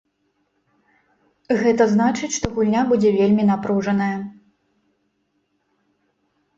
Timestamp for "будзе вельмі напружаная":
2.95-4.11